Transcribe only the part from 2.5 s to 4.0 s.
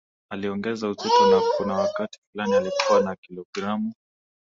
alikuwa na kilogramu